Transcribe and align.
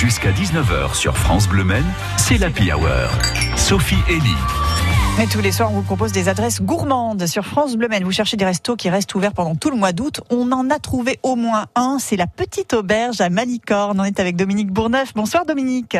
Jusqu'à 0.00 0.30
19h 0.30 0.94
sur 0.94 1.14
France 1.14 1.46
Bleu 1.46 1.62
Men, 1.62 1.84
c'est 2.16 2.38
l'Happy 2.38 2.72
Hour. 2.72 3.10
Sophie 3.54 3.98
Elie. 4.08 5.22
Et 5.22 5.26
tous 5.26 5.42
les 5.42 5.52
soirs, 5.52 5.70
on 5.70 5.74
vous 5.74 5.82
propose 5.82 6.10
des 6.10 6.30
adresses 6.30 6.62
gourmandes 6.62 7.26
sur 7.26 7.44
France 7.44 7.76
Bleu 7.76 7.86
Men. 7.86 8.02
Vous 8.02 8.10
cherchez 8.10 8.38
des 8.38 8.46
restos 8.46 8.76
qui 8.76 8.88
restent 8.88 9.14
ouverts 9.14 9.34
pendant 9.34 9.56
tout 9.56 9.68
le 9.68 9.76
mois 9.76 9.92
d'août. 9.92 10.22
On 10.30 10.52
en 10.52 10.70
a 10.70 10.78
trouvé 10.78 11.18
au 11.22 11.36
moins 11.36 11.66
un. 11.74 11.98
C'est 11.98 12.16
la 12.16 12.26
Petite 12.26 12.72
Auberge 12.72 13.20
à 13.20 13.28
Malicorne. 13.28 14.00
On 14.00 14.04
est 14.04 14.18
avec 14.20 14.36
Dominique 14.36 14.72
Bourneuf. 14.72 15.12
Bonsoir 15.12 15.44
Dominique. 15.44 15.98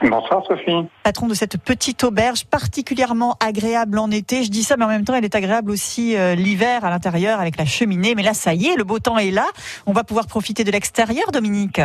Bonsoir 0.00 0.42
Sophie. 0.46 0.88
Patron 1.02 1.26
de 1.26 1.34
cette 1.34 1.58
petite 1.58 2.04
auberge 2.04 2.46
particulièrement 2.46 3.36
agréable 3.40 3.98
en 3.98 4.10
été. 4.10 4.42
Je 4.42 4.50
dis 4.50 4.62
ça, 4.62 4.78
mais 4.78 4.86
en 4.86 4.88
même 4.88 5.04
temps, 5.04 5.14
elle 5.14 5.26
est 5.26 5.34
agréable 5.34 5.70
aussi 5.70 6.16
euh, 6.16 6.34
l'hiver 6.34 6.82
à 6.82 6.88
l'intérieur 6.88 7.40
avec 7.40 7.58
la 7.58 7.66
cheminée. 7.66 8.14
Mais 8.14 8.22
là, 8.22 8.32
ça 8.32 8.54
y 8.54 8.68
est, 8.68 8.76
le 8.76 8.84
beau 8.84 9.00
temps 9.00 9.18
est 9.18 9.32
là. 9.32 9.44
On 9.84 9.92
va 9.92 10.02
pouvoir 10.02 10.26
profiter 10.28 10.64
de 10.64 10.70
l'extérieur, 10.70 11.30
Dominique. 11.30 11.82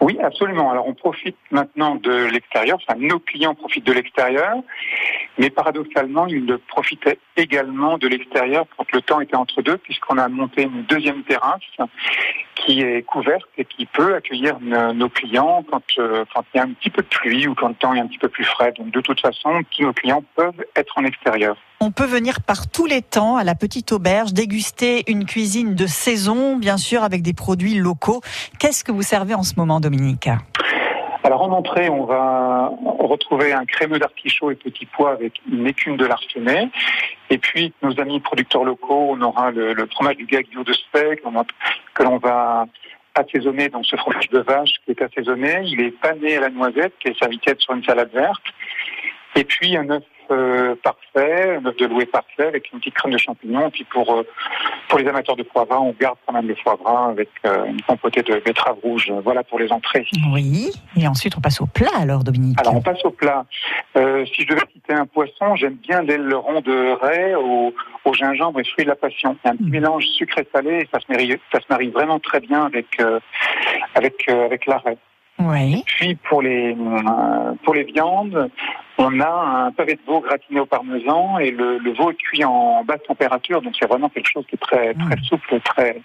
Oui, 0.00 0.18
absolument. 0.20 0.70
Alors 0.70 0.86
on 0.86 0.94
profite 0.94 1.36
maintenant 1.50 1.94
de 1.94 2.26
l'extérieur, 2.26 2.78
enfin 2.86 2.98
nos 2.98 3.18
clients 3.18 3.54
profitent 3.54 3.86
de 3.86 3.92
l'extérieur, 3.92 4.56
mais 5.38 5.50
paradoxalement, 5.50 6.26
ils 6.26 6.58
profitaient 6.68 7.18
également 7.36 7.98
de 7.98 8.08
l'extérieur 8.08 8.66
quand 8.76 8.86
le 8.92 9.02
temps 9.02 9.20
était 9.20 9.36
entre 9.36 9.62
deux, 9.62 9.78
puisqu'on 9.78 10.18
a 10.18 10.28
monté 10.28 10.62
une 10.62 10.84
deuxième 10.84 11.22
terrasse 11.24 11.62
qui 12.54 12.80
est 12.80 13.02
couverte 13.02 13.48
et 13.58 13.64
qui 13.64 13.86
peut 13.86 14.14
accueillir 14.14 14.58
nos 14.60 15.08
clients 15.08 15.64
quand, 15.68 15.82
euh, 15.98 16.24
quand 16.32 16.44
il 16.54 16.58
y 16.58 16.60
a 16.60 16.64
un 16.64 16.72
petit 16.72 16.90
peu 16.90 17.02
de 17.02 17.08
pluie 17.08 17.46
ou 17.46 17.54
quand 17.54 17.68
le 17.68 17.74
temps 17.74 17.94
est 17.94 18.00
un 18.00 18.06
petit 18.06 18.18
peu 18.18 18.28
plus 18.28 18.44
frais. 18.44 18.72
Donc 18.72 18.90
de 18.90 19.00
toute 19.00 19.20
façon, 19.20 19.60
tous 19.70 19.82
nos 19.82 19.92
clients 19.92 20.24
peuvent 20.36 20.64
être 20.76 20.96
en 20.96 21.04
extérieur. 21.04 21.56
On 21.80 21.90
peut 21.90 22.06
venir 22.06 22.40
par 22.40 22.70
tous 22.70 22.86
les 22.86 23.02
temps 23.02 23.36
à 23.36 23.44
la 23.44 23.54
petite 23.54 23.92
auberge, 23.92 24.32
déguster 24.32 25.02
une 25.08 25.26
cuisine 25.26 25.74
de 25.74 25.86
saison, 25.86 26.56
bien 26.56 26.76
sûr, 26.76 27.02
avec 27.02 27.22
des 27.22 27.34
produits 27.34 27.74
locaux. 27.74 28.22
Qu'est-ce 28.58 28.84
que 28.84 28.92
vous 28.92 29.02
servez 29.02 29.34
en 29.34 29.42
ce 29.42 29.54
moment, 29.56 29.80
Dominique? 29.80 30.28
Alors 31.24 31.40
en 31.40 31.52
entrée, 31.52 31.88
on 31.88 32.04
va 32.04 32.70
retrouver 32.98 33.54
un 33.54 33.64
crémeux 33.64 33.98
d'artichaut 33.98 34.50
et 34.50 34.56
petits 34.56 34.84
pois 34.84 35.12
avec 35.12 35.40
une 35.50 35.66
écume 35.66 35.96
de 35.96 36.04
larcenet. 36.04 36.68
Et 37.30 37.38
puis, 37.38 37.72
nos 37.82 37.98
amis 37.98 38.20
producteurs 38.20 38.64
locaux, 38.64 39.08
on 39.12 39.22
aura 39.22 39.50
le, 39.50 39.74
fromage 39.86 40.16
du 40.16 40.26
Gaglio 40.26 40.64
de 40.64 40.72
Spec 40.74 41.22
que 41.94 42.02
l'on 42.02 42.18
va 42.18 42.66
assaisonner 43.14 43.70
dans 43.70 43.82
ce 43.82 43.96
fromage 43.96 44.28
de 44.28 44.40
vache 44.40 44.74
qui 44.84 44.90
est 44.90 45.00
assaisonné. 45.00 45.62
Il 45.64 45.80
est 45.80 45.92
pané 45.92 46.36
à 46.36 46.40
la 46.40 46.50
noisette, 46.50 46.92
qui 47.00 47.08
est 47.08 47.18
servi 47.18 47.40
sur 47.58 47.74
une 47.74 47.84
salade 47.84 48.12
verte. 48.12 48.44
Et 49.34 49.44
puis 49.44 49.78
un 49.78 49.88
œuf 49.88 50.04
euh, 50.30 50.74
parfait, 50.82 51.56
un 51.56 51.66
œuf 51.66 51.76
de 51.76 51.86
loué 51.86 52.06
parfait 52.06 52.46
avec 52.46 52.72
une 52.72 52.78
petite 52.78 52.94
crème 52.94 53.12
de 53.12 53.18
champignons. 53.18 53.68
Et 53.68 53.70
puis 53.70 53.84
pour 53.84 54.12
euh, 54.12 54.22
pour 54.88 54.98
les 54.98 55.06
amateurs 55.06 55.36
de 55.36 55.44
foie 55.44 55.64
gras, 55.64 55.80
on 55.80 55.94
garde 55.98 56.16
quand 56.26 56.32
même 56.32 56.48
le 56.48 56.54
foie 56.54 56.76
gras 56.82 57.10
avec 57.10 57.28
euh, 57.46 57.64
une 57.64 57.80
compotée 57.82 58.22
de 58.22 58.34
betterave 58.40 58.76
rouge. 58.82 59.12
Voilà 59.22 59.42
pour 59.42 59.58
les 59.58 59.70
entrées. 59.72 60.06
Oui. 60.32 60.70
Et 60.96 61.06
ensuite 61.06 61.36
on 61.36 61.40
passe 61.40 61.60
au 61.60 61.66
plat 61.66 61.90
alors, 61.98 62.24
Dominique. 62.24 62.60
Alors 62.60 62.76
on 62.76 62.82
passe 62.82 63.04
au 63.04 63.10
plat. 63.10 63.44
si 63.94 64.42
je 64.42 64.46
devais 64.46 64.66
citer 64.72 64.94
un 64.94 65.06
poisson, 65.06 65.56
j'aime 65.56 65.74
bien 65.74 66.02
l'aileron 66.02 66.60
de 66.60 66.92
raie 67.00 67.34
au, 67.34 67.74
au, 68.04 68.14
gingembre 68.14 68.60
et 68.60 68.64
fruits 68.64 68.84
de 68.84 68.90
la 68.90 68.96
passion. 68.96 69.36
Il 69.44 69.46
y 69.46 69.50
a 69.50 69.52
un 69.52 69.56
petit 69.56 69.64
mm. 69.64 69.70
mélange 69.70 70.04
sucré-salé 70.04 70.80
et 70.80 70.88
ça 70.92 71.00
se 71.00 71.10
marie 71.10 71.38
ça 71.52 71.60
se 71.60 71.66
marie 71.70 71.88
vraiment 71.88 72.18
très 72.18 72.40
bien 72.40 72.64
avec 72.64 73.00
avec 73.94 74.28
avec 74.28 74.66
la 74.66 74.78
raie. 74.78 74.98
Oui. 75.44 75.82
Puis 75.86 76.14
pour 76.14 76.42
les 76.42 76.76
pour 77.64 77.74
les 77.74 77.84
viandes, 77.84 78.50
on 78.98 79.20
a 79.20 79.66
un 79.66 79.72
pavé 79.72 79.94
de 79.94 80.00
veau 80.06 80.20
gratiné 80.20 80.60
au 80.60 80.66
parmesan 80.66 81.38
et 81.38 81.50
le, 81.50 81.78
veau 81.92 82.10
est 82.10 82.14
cuit 82.14 82.44
en 82.44 82.84
basse 82.84 83.02
température, 83.06 83.60
donc 83.60 83.74
c'est 83.78 83.88
vraiment 83.88 84.08
quelque 84.08 84.30
chose 84.30 84.44
qui 84.48 84.54
est 84.54 84.58
très 84.58 84.94
très 84.94 85.16
mm. 85.16 85.24
souple, 85.24 85.60
très 85.60 86.00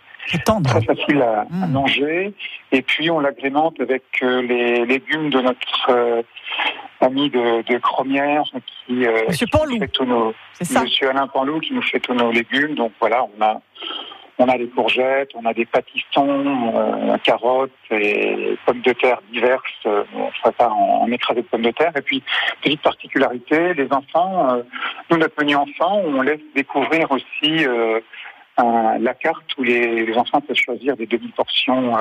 très 0.63 0.81
facile 0.81 1.21
à, 1.21 1.45
mm. 1.49 1.71
manger. 1.71 2.33
Et 2.71 2.81
puis 2.81 3.09
on 3.11 3.19
l'agrémente 3.19 3.79
avec 3.79 4.03
euh, 4.21 4.41
les 4.41 4.85
légumes 4.85 5.29
de 5.29 5.41
notre 5.41 5.89
euh, 5.89 6.21
ami 7.01 7.29
de, 7.29 7.61
de 7.71 7.77
Cromière 7.77 8.43
qui, 8.87 9.05
euh, 9.05 9.27
Monsieur 9.27 9.47
fait 9.47 9.87
tous 9.89 10.05
nos, 10.05 10.33
Monsieur 10.59 11.09
Alain 11.09 11.27
Panlou 11.27 11.59
qui 11.59 11.73
nous 11.73 11.81
fait 11.81 11.99
tous 11.99 12.13
nos 12.13 12.31
légumes. 12.31 12.75
Donc 12.75 12.91
voilà, 12.99 13.25
on 13.37 13.43
a 13.43 13.61
on 14.39 14.47
a 14.47 14.57
des 14.57 14.67
courgettes, 14.67 15.31
on 15.35 15.45
a 15.45 15.53
des 15.53 15.65
pâtissons, 15.65 16.71
euh, 16.73 17.17
carottes 17.17 17.71
et 17.91 18.57
pommes 18.65 18.81
de 18.81 18.93
terre 18.93 19.21
diverses. 19.31 19.61
Euh, 19.85 20.03
on 20.15 20.31
ferait 20.31 20.53
pas 20.53 20.69
en, 20.69 21.03
en, 21.03 21.11
écrasé 21.11 21.41
de 21.41 21.47
pommes 21.47 21.61
de 21.61 21.71
terre. 21.71 21.91
Et 21.97 22.01
puis, 22.01 22.23
petite 22.61 22.81
particularité, 22.81 23.73
les 23.73 23.91
enfants, 23.91 24.55
euh, 24.55 24.63
nous, 25.11 25.17
notre 25.17 25.35
menu 25.39 25.55
enfant, 25.55 26.01
on 26.05 26.21
laisse 26.21 26.39
découvrir 26.55 27.11
aussi 27.11 27.65
la 28.57 29.13
carte 29.13 29.57
où 29.57 29.63
les, 29.63 30.13
enfants 30.17 30.41
peuvent 30.41 30.55
choisir 30.55 30.97
des 30.97 31.05
demi-portions 31.05 31.95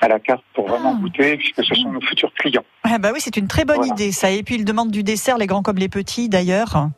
à 0.00 0.08
la 0.08 0.18
carte 0.18 0.44
pour 0.54 0.66
vraiment 0.66 0.94
ah. 0.96 1.00
goûter, 1.00 1.36
puisque 1.36 1.62
ce 1.62 1.74
sont 1.74 1.90
nos 1.90 2.00
futurs 2.00 2.32
clients. 2.34 2.64
Ah 2.84 2.98
bah 2.98 3.10
oui, 3.12 3.20
c'est 3.20 3.36
une 3.36 3.48
très 3.48 3.64
bonne 3.64 3.84
idée, 3.84 4.10
ça. 4.10 4.30
Et 4.30 4.42
puis, 4.42 4.54
ils 4.54 4.64
demandent 4.64 4.90
du 4.90 5.02
dessert, 5.02 5.36
les 5.36 5.46
grands 5.46 5.62
comme 5.62 5.76
les 5.76 5.90
petits, 5.90 6.28
d'ailleurs. 6.28 6.88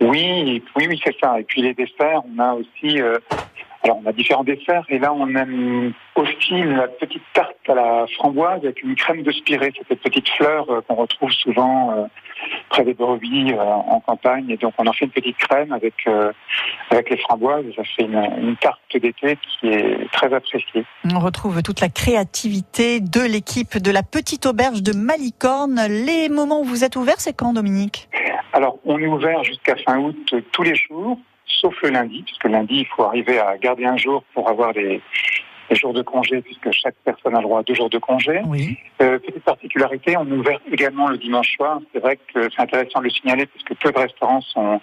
Oui, 0.00 0.62
oui, 0.76 0.86
oui, 0.88 1.00
c'est 1.02 1.16
ça. 1.22 1.40
Et 1.40 1.44
puis 1.44 1.62
les 1.62 1.72
desserts, 1.72 2.22
on 2.36 2.38
a 2.38 2.54
aussi 2.54 3.00
alors, 3.84 4.00
on 4.02 4.08
a 4.08 4.12
différents 4.12 4.44
desserts 4.44 4.86
et 4.88 4.98
là, 4.98 5.12
on 5.12 5.28
aime 5.34 5.92
aussi 6.14 6.62
la 6.62 6.88
petite 6.88 7.22
tarte 7.34 7.54
à 7.68 7.74
la 7.74 8.06
framboise 8.16 8.60
avec 8.64 8.82
une 8.82 8.94
crème 8.94 9.22
de 9.22 9.30
spirée, 9.30 9.74
cette 9.76 10.00
petite 10.00 10.26
fleur 10.30 10.70
euh, 10.70 10.80
qu'on 10.80 10.94
retrouve 10.94 11.30
souvent 11.30 11.90
euh, 11.90 12.06
près 12.70 12.82
des 12.82 12.94
brebis 12.94 13.52
euh, 13.52 13.60
en 13.60 14.00
campagne. 14.00 14.48
Et 14.48 14.56
donc, 14.56 14.72
on 14.78 14.86
en 14.86 14.92
fait 14.94 15.04
une 15.04 15.10
petite 15.10 15.36
crème 15.36 15.72
avec 15.72 15.92
avec 16.90 17.10
les 17.10 17.18
framboises. 17.18 17.66
ça 17.76 17.82
fait 17.84 18.04
une, 18.04 18.14
une 18.14 18.56
tarte 18.56 18.80
d'été 18.94 19.36
qui 19.60 19.68
est 19.68 20.10
très 20.12 20.32
appréciée. 20.32 20.86
On 21.14 21.18
retrouve 21.18 21.62
toute 21.62 21.82
la 21.82 21.90
créativité 21.90 23.00
de 23.00 23.20
l'équipe 23.20 23.76
de 23.76 23.90
la 23.90 24.02
petite 24.02 24.46
auberge 24.46 24.82
de 24.82 24.92
Malicorne. 24.92 25.80
Les 25.88 26.30
moments 26.30 26.60
où 26.60 26.64
vous 26.64 26.84
êtes 26.84 26.96
ouverts, 26.96 27.20
c'est 27.20 27.34
quand, 27.34 27.52
Dominique? 27.52 28.08
Alors, 28.54 28.78
on 28.86 28.98
est 28.98 29.06
ouvert 29.06 29.44
jusqu'à 29.44 29.76
fin 29.76 29.98
août 29.98 30.34
tous 30.52 30.62
les 30.62 30.74
jours 30.74 31.18
sauf 31.46 31.80
le 31.82 31.90
lundi, 31.90 32.22
puisque 32.22 32.44
lundi, 32.44 32.80
il 32.80 32.86
faut 32.86 33.04
arriver 33.04 33.38
à 33.38 33.56
garder 33.58 33.84
un 33.84 33.96
jour 33.96 34.24
pour 34.34 34.48
avoir 34.48 34.72
des, 34.72 35.00
les 35.70 35.76
jours 35.76 35.92
de 35.92 36.02
congé, 36.02 36.40
puisque 36.42 36.70
chaque 36.72 36.96
personne 37.04 37.34
a 37.34 37.38
le 37.38 37.44
droit 37.44 37.60
à 37.60 37.62
deux 37.62 37.74
jours 37.74 37.90
de 37.90 37.98
congé. 37.98 38.42
Oui. 38.46 38.78
Euh, 39.02 39.18
petite 39.18 39.44
particularité, 39.44 40.16
on 40.16 40.30
ouvert 40.30 40.60
également 40.70 41.08
le 41.08 41.18
dimanche 41.18 41.54
soir. 41.56 41.80
C'est 41.92 42.00
vrai 42.00 42.18
que 42.32 42.48
c'est 42.54 42.62
intéressant 42.62 43.00
de 43.00 43.04
le 43.04 43.10
signaler, 43.10 43.46
puisque 43.46 43.74
peu 43.80 43.92
de 43.92 43.98
restaurants 43.98 44.40
sont 44.40 44.80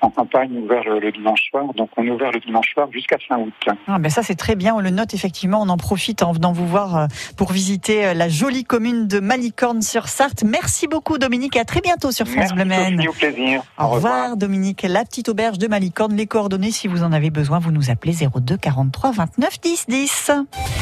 en 0.00 0.10
campagne 0.10 0.56
ouverts 0.58 0.84
le, 0.84 1.12
dimanche 1.12 1.42
soir. 1.50 1.64
Donc 1.74 1.90
on 1.96 2.04
est 2.04 2.10
ouvert 2.10 2.32
le 2.32 2.40
dimanche 2.40 2.72
soir 2.72 2.88
jusqu'à 2.92 3.18
fin 3.18 3.38
août. 3.38 3.52
Ah 3.86 3.98
ben 3.98 4.08
ça 4.08 4.22
c'est 4.22 4.34
très 4.34 4.56
bien, 4.56 4.74
on 4.74 4.80
le 4.80 4.90
note 4.90 5.14
effectivement, 5.14 5.60
on 5.62 5.68
en 5.68 5.76
profite 5.76 6.22
en 6.22 6.32
venant 6.32 6.52
vous 6.52 6.66
voir 6.66 6.96
euh, 6.96 7.06
pour 7.36 7.52
visiter 7.52 8.06
euh, 8.06 8.14
la 8.14 8.28
jolie 8.28 8.64
commune 8.64 9.06
de 9.06 9.20
Malicorne-sur-Sarthe. 9.20 10.44
Merci 10.44 10.88
beaucoup 10.88 11.18
Dominique 11.18 11.56
et 11.56 11.60
à 11.60 11.64
très 11.64 11.80
bientôt 11.80 12.12
sur 12.12 12.26
France 12.26 12.52
Bleu 12.54 12.64
Merci 12.64 13.08
au 13.08 13.12
plaisir. 13.12 13.62
Au, 13.78 13.88
revoir. 13.88 14.36
Dominique, 14.36 14.82
la 14.82 15.04
petite 15.04 15.28
auberge 15.28 15.58
de 15.58 15.66
Malicorne. 15.66 16.14
Les 16.14 16.26
coordonnées 16.26 16.70
si 16.70 16.88
vous 16.88 17.02
en 17.02 17.12
avez 17.12 17.30
besoin, 17.30 17.58
vous 17.58 17.72
nous 17.72 17.90
appelez 17.90 18.14
02 18.14 18.56
43 18.56 19.12
29 19.12 19.60
10 19.60 19.86
10. 19.88 20.19
Nice. 20.28 20.79